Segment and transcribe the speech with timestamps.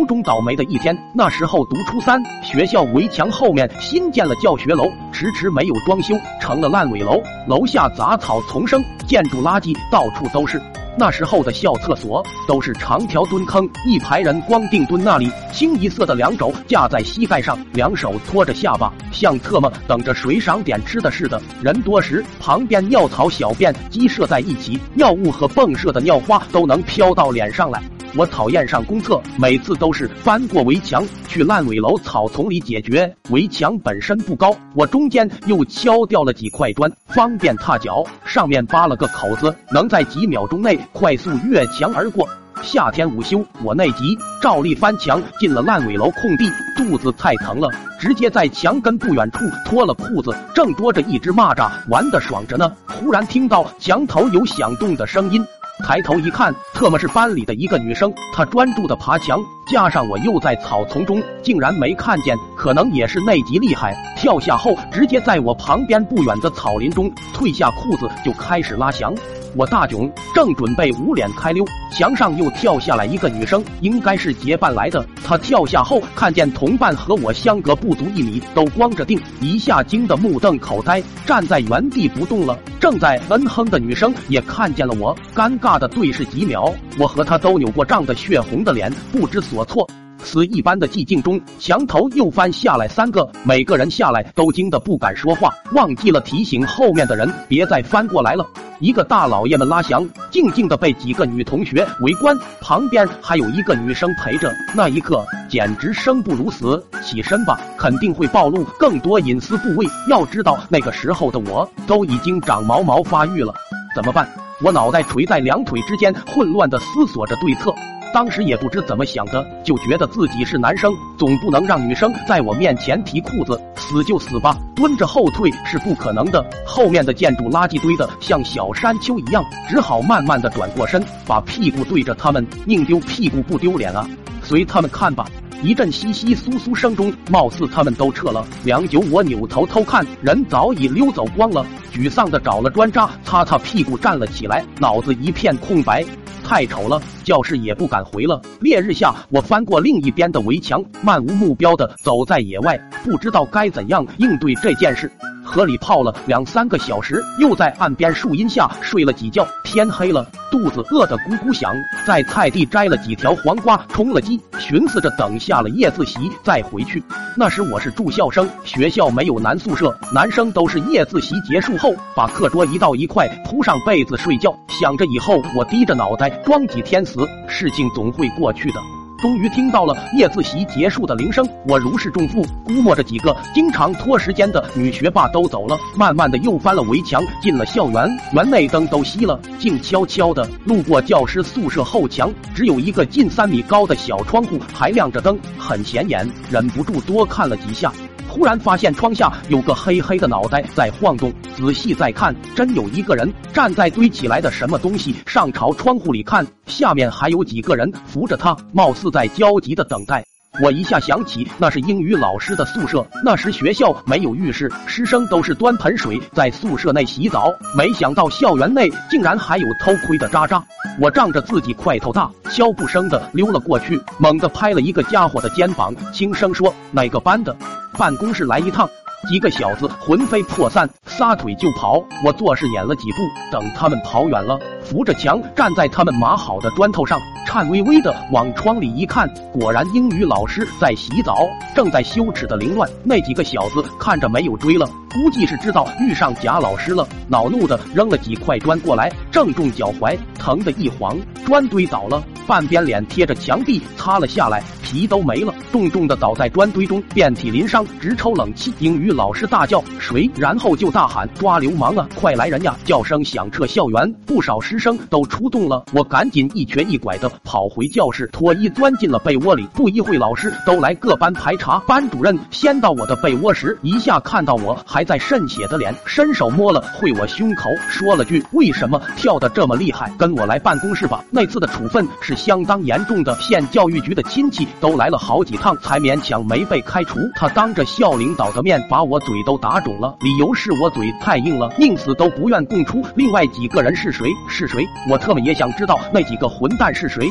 [0.00, 7.22] 初中倒霉的一天，那时候读初三，学校围墙后面新建了教学楼，迟迟没有装修，成了烂尾楼。
[7.46, 10.58] 楼下杂草丛生，建筑垃圾到处都是。
[10.96, 21.38] 那时候的校厕所都是长条蹲坑，一排人光腚蹲那里，清一色的两肘架在膝盖上，两手托着下巴，像特么等着谁赏点吃的似的。
[21.62, 27.82] 人多时，旁边尿槽、小便积射在一起，尿雾和迸射的尿花都能飘到脸上来。
[28.16, 33.14] 我讨厌上公厕，每次都是翻过围墙去烂尾楼草丛里解决。
[33.30, 38.04] 围墙本身不高，我中间又敲掉了几块砖，方便踏脚。
[38.24, 42.28] 上面扒了个口子，能在几秒钟内快速越墙而过。
[42.62, 52.70] 夏天午休，我内急，照例翻墙进了烂尾楼空地，肚子太疼了，直接在墙根不远处脱了裤子，正捉着一只蚂蚱玩的爽着呢。
[52.88, 55.42] 忽然听到墙头有响动的声音。
[55.80, 69.14] 抬头一看，特么是班里的一个女生，她专注的爬墙，加上我又在草丛中，竟然没看见，可能也是内急厉害，跳下后直接在我旁边不远的草林中退下裤子就开始拉翔。
[69.56, 75.04] 我大囧，正准备捂脸开溜，墙上又跳下来一个女生，应该是结伴来的。
[75.24, 82.58] 她跳下后看见同伴和我相隔不足一米，都光着腚，一下惊得目瞪口呆，站在原地不动了。
[82.78, 89.88] 正在嗯哼的女生也看见了我，尴尬的对视几秒，我和她都扭过胀得血红的脸，不知所措。
[90.22, 98.46] 死一般的寂静中，墙头又翻下来三个，每个人下来都惊得不敢说话，忘记了提醒后面的人别再翻过来了。
[98.78, 104.50] 一个大老爷们拉翔，静静的被几个女同学围观，旁边还有一个女生陪着。
[104.74, 109.86] 那一刻简直生不如死，起身吧，肯定会暴露更多隐私部位。
[110.08, 113.52] 要知道那个时候的我都已经长毛毛发育了，
[113.94, 114.26] 怎么办？
[114.62, 117.74] 我脑袋垂在两腿之间，混乱的思索着对策。
[118.12, 126.44] 当时也不知怎么想的，就觉得自己是男生，总不能让女生在我面前提裤子，死就死吧，蹲着后退是不可能的。
[126.66, 134.04] 后面的建筑垃圾堆的像小山丘一样，只好慢慢的转过身，把屁股对着他们，宁丢屁股不丢脸啊，
[134.42, 135.26] 随他们看吧。
[135.62, 138.42] 一阵窸窸窣窣声中，貌似他们都撤了。
[138.64, 141.64] 良久，我扭头偷看，人早已溜走光了。
[141.92, 146.02] 沮丧的找了砖渣擦擦屁股，站了起来，脑子一片空白。
[146.50, 148.42] 太丑了，教室也不敢回了。
[148.60, 155.08] 烈日下，我翻过另一边的围墙，漫无目标的走在野外，不知道该怎样应对这件事。
[155.50, 159.44] 河里泡了两三个小时，又在岸边树荫下睡了几觉。
[159.64, 161.74] 天黑了，肚子饿得咕咕响，
[162.06, 167.02] 在菜地摘了几条黄瓜充了饥，寻思着等下了夜自习再回去。
[167.36, 178.99] 那时我是住校生，学校没有男宿舍，男生都是夜自习结束后把课桌移到一块，铺上被子睡觉，想着以后我低着脑袋装几天死，事情总会过去的。
[179.20, 188.08] 终于听到了夜自习结束的铃声，我如释重负，估摸着几个经常拖时间的女学霸都走了，慢慢的又翻了围墙进了校园。
[188.32, 190.48] 园内灯都熄了，静悄悄的。
[190.64, 197.92] 路过教师宿舍后墙，只有一个近三米高的小窗户还亮着灯，很显眼，忍不住多看了几下。
[198.30, 210.24] 忽然发现窗下有个黑黑的脑袋在晃动，仔细再看，真有一个人站在堆起来的什么东西上，朝窗户里看，下面还有几个人扶着他，貌似在焦急的等待。
[210.62, 217.52] 我一下想起那是英语老师的宿舍，那时学校没有浴室，师生都是端盆水在宿舍内洗澡。
[217.76, 220.62] 没想到校园内竟然还有偷窥的渣渣。
[221.00, 227.56] 我仗着自己块头大，悄不声的溜了过去，猛地拍了一个家伙的肩膀，轻声说：“哪个班的？
[228.00, 228.88] 办公室来一趟。”
[229.28, 232.02] 几个小子魂飞魄散，撒腿就跑。
[232.24, 233.18] 我做事撵了几步，
[233.52, 241.46] 等他们跑远了，扶着墙站在他们码好的砖头上，颤巍巍的往窗里一看，果然英语老师在洗澡，
[241.76, 242.88] 正在羞耻的凌乱。
[243.04, 254.62] 那几个小子看着没有追了，估计是知道遇上贾老师了，恼怒的扔了几块砖过来，正中脚踝，疼的一晃，砖堆倒了，半边脸贴着墙壁擦了下来。
[254.90, 258.74] 皮都没了，重重的倒在砖堆中，遍体鳞伤，直抽冷气。
[258.80, 262.08] 英语老师大叫：“谁？”然后就大喊：“抓流氓啊！
[262.16, 265.84] 快来人呀！”叫声响彻校园，不少师生都出动了。
[265.92, 269.64] 我赶紧一瘸一拐的跑回教室，脱衣钻进了被窝里。
[269.72, 271.78] 不一会，老师都来各班排查。
[271.86, 280.12] 班主任先到我的被窝时，一下看到我还在渗血的脸，伸手摸了会我胸口，说了句：“为什么跳的这么厉害？
[280.18, 284.66] 跟我来办公室吧。”那次的处分是相当严重的，县教育局的亲戚。
[284.80, 287.18] 都来了好几趟，才勉强没被开除。
[287.34, 294.84] 他当着校领导的面把我嘴都打肿了，理由是我嘴太硬了，宁死都不愿供出另外几个人是谁是谁。
[295.10, 297.30] 我特么也想知道那几个混蛋是谁。